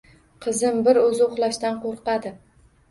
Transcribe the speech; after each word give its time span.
Qizim 0.45 0.81
bir 0.89 1.01
o'zi 1.03 1.23
uxlashdan 1.27 1.81
qo'rqadi. 1.87 2.37